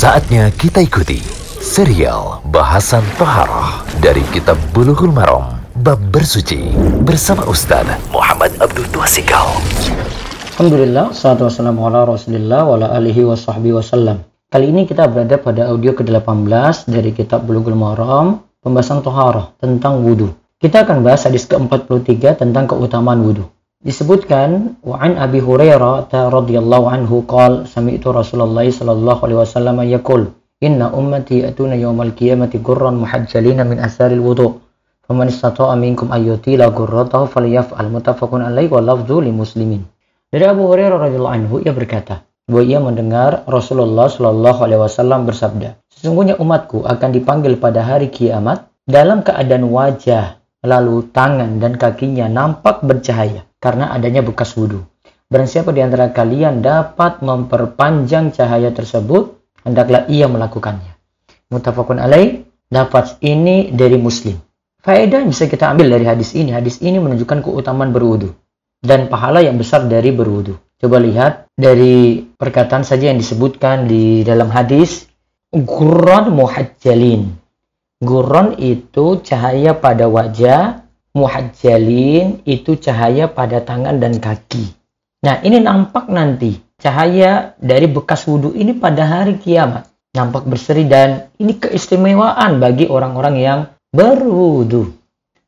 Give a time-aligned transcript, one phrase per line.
[0.00, 1.20] Saatnya kita ikuti
[1.60, 6.72] serial bahasan Toharoh dari Kitab Bulughul Maram Bab Bersuci
[7.04, 9.60] bersama Ustaz Muhammad Abdul Tuasikal.
[10.56, 14.24] Alhamdulillah, salatu wassalamu ala rasulillah wa ala alihi wa sahbihi wasallam.
[14.48, 20.32] Kali ini kita berada pada audio ke-18 dari kitab Bulughul Maram, pembahasan Toharoh tentang wudhu.
[20.56, 23.44] Kita akan bahas hadis ke-43 tentang keutamaan wudhu.
[23.80, 30.92] Disebutkan wa an Abi Hurairah radhiyallahu anhu qol sami'tu Rasulullah sallallahu alaihi wasallam yaqul inna
[30.92, 34.60] ummati atuna yawmal qiyamati gurran muhajjalina min asaril wudu.
[35.08, 39.88] Faman istata'a minkum ayyutila gurratahu falyaf'al muttafaqun alaihi wa lafdhu li muslimin.
[40.28, 45.78] Dari Abu Hurairah radhiyallahu anhu ia berkata bahwa ia mendengar Rasulullah Shallallahu alaihi wasallam bersabda
[45.94, 52.84] sesungguhnya umatku akan dipanggil pada hari kiamat dalam keadaan wajah lalu tangan dan kakinya nampak
[52.84, 54.84] bercahaya karena adanya bekas wudhu.
[55.30, 60.98] Barang di antara kalian dapat memperpanjang cahaya tersebut, hendaklah ia melakukannya.
[61.54, 64.42] Mutafakun alaih, dapat ini dari muslim.
[64.82, 68.34] Faedah yang bisa kita ambil dari hadis ini, hadis ini menunjukkan keutamaan berwudu
[68.80, 70.56] dan pahala yang besar dari berwudu.
[70.80, 75.04] Coba lihat dari perkataan saja yang disebutkan di dalam hadis,
[75.52, 77.26] Gurran muhajjalin.
[78.00, 84.72] Gurran itu cahaya pada wajah muhajjalin itu cahaya pada tangan dan kaki.
[85.20, 89.84] Nah, ini nampak nanti cahaya dari bekas wudhu ini pada hari kiamat.
[90.16, 93.60] Nampak berseri dan ini keistimewaan bagi orang-orang yang
[93.92, 94.96] berwudhu.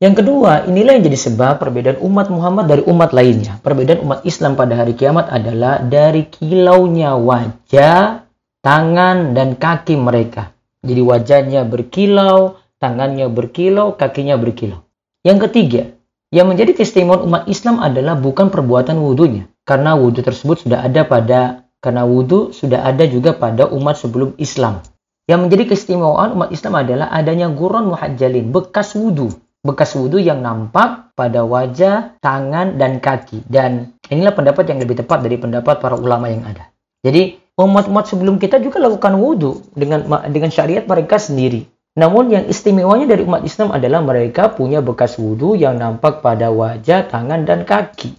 [0.00, 3.60] Yang kedua, inilah yang jadi sebab perbedaan umat Muhammad dari umat lainnya.
[3.60, 8.24] Perbedaan umat Islam pada hari kiamat adalah dari kilaunya wajah,
[8.64, 10.57] tangan, dan kaki mereka.
[10.82, 14.86] Jadi wajahnya berkilau, tangannya berkilau, kakinya berkilau.
[15.26, 15.82] Yang ketiga,
[16.28, 19.48] yang menjadi keistimewaan umat Islam adalah bukan perbuatan wudhunya.
[19.64, 24.80] Karena wudhu tersebut sudah ada pada karena wudhu sudah ada juga pada umat sebelum Islam.
[25.28, 29.28] Yang menjadi keistimewaan umat Islam adalah adanya guron muhajjalin, bekas wudhu.
[29.60, 33.44] Bekas wudhu yang nampak pada wajah, tangan, dan kaki.
[33.44, 36.72] Dan inilah pendapat yang lebih tepat dari pendapat para ulama yang ada.
[37.04, 41.66] Jadi umat-umat sebelum kita juga lakukan wudhu dengan dengan syariat mereka sendiri.
[41.98, 47.10] Namun yang istimewanya dari umat Islam adalah mereka punya bekas wudhu yang nampak pada wajah,
[47.10, 48.14] tangan, dan kaki.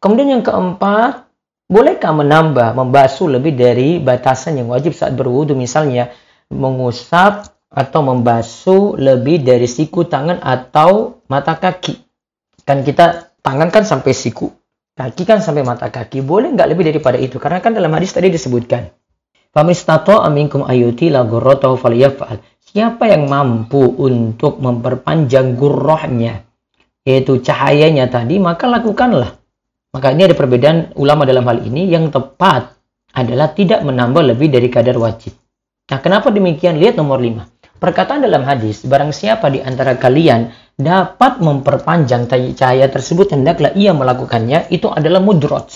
[0.00, 1.28] Kemudian yang keempat,
[1.68, 5.52] bolehkah menambah, membasuh lebih dari batasan yang wajib saat berwudhu?
[5.52, 6.16] Misalnya,
[6.48, 12.00] mengusap atau membasuh lebih dari siku tangan atau mata kaki.
[12.64, 14.48] Kan kita tangan kan sampai siku,
[14.94, 16.22] kaki kan sampai mata kaki.
[16.22, 17.36] Boleh nggak lebih daripada itu?
[17.42, 18.90] Karena kan dalam hadis tadi disebutkan.
[19.54, 22.42] Famistato aminkum ayuti la falyaf'al.
[22.74, 26.42] Siapa yang mampu untuk memperpanjang gurrohnya,
[27.06, 29.38] yaitu cahayanya tadi, maka lakukanlah.
[29.94, 31.86] Maka ini ada perbedaan ulama dalam hal ini.
[31.86, 32.74] Yang tepat
[33.14, 35.38] adalah tidak menambah lebih dari kadar wajib.
[35.86, 36.82] Nah, kenapa demikian?
[36.82, 37.46] Lihat nomor 5.
[37.78, 42.26] Perkataan dalam hadis, barang siapa di antara kalian dapat memperpanjang
[42.58, 45.70] cahaya tersebut, hendaklah ia melakukannya, itu adalah mudroj.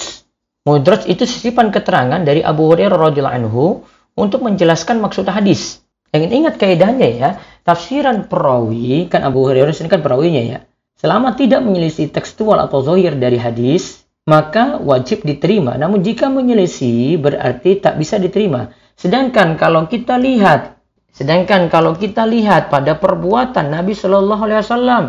[0.67, 3.65] Mudroj itu sisipan keterangan dari Abu Hurairah radhiyallahu anhu
[4.19, 5.81] untuk menjelaskan maksud hadis.
[6.11, 7.31] Yang ingat kaidahnya ya,
[7.63, 10.59] tafsiran perawi, kan Abu Hurairah ini kan perawinya ya.
[10.99, 15.79] Selama tidak menyelisih tekstual atau zohir dari hadis, maka wajib diterima.
[15.79, 18.75] Namun jika menyelisih berarti tak bisa diterima.
[18.99, 20.78] Sedangkan kalau kita lihat,
[21.19, 25.05] sedangkan kalau kita lihat pada perbuatan Nabi Shallallahu Alaihi Wasallam,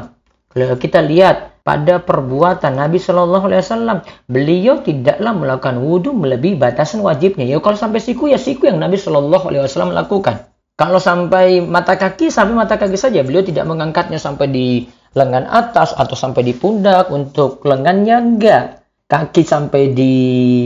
[0.49, 7.05] kalau kita lihat pada perbuatan Nabi Shallallahu Alaihi Wasallam, beliau tidaklah melakukan wudhu melebihi batasan
[7.05, 7.45] wajibnya.
[7.45, 10.49] Ya kalau sampai siku ya siku yang Nabi Shallallahu Alaihi Wasallam lakukan.
[10.79, 13.19] Kalau sampai mata kaki, sampai mata kaki saja.
[13.21, 18.65] Beliau tidak mengangkatnya sampai di lengan atas atau sampai di pundak untuk lengannya enggak.
[19.05, 20.13] Kaki sampai di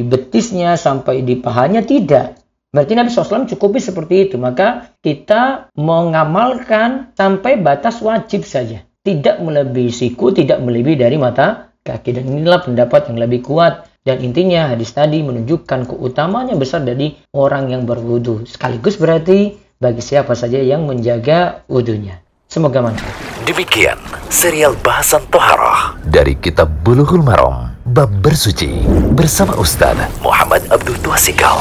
[0.05, 2.42] betisnya, sampai di pahanya tidak.
[2.73, 4.41] Berarti Nabi SAW cukupi seperti itu.
[4.41, 8.81] Maka kita mengamalkan sampai batas wajib saja.
[9.05, 12.17] Tidak melebihi siku, tidak melebihi dari mata kaki.
[12.17, 13.85] Dan inilah pendapat yang lebih kuat.
[14.03, 18.43] Dan intinya hadis tadi menunjukkan keutamaan yang besar dari orang yang berwudu.
[18.49, 22.19] Sekaligus berarti bagi siapa saja yang menjaga wudhunya.
[22.51, 23.15] Semoga manfaat.
[23.47, 23.95] Demikian
[24.27, 28.83] serial bahasan Toharoh dari Kitab Bulughul Maram Bab Bersuci
[29.15, 31.59] bersama Ustaz Muhammad Abdul Tuasikal.